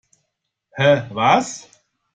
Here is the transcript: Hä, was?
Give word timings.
Hä, 0.79 0.91
was? 1.13 1.49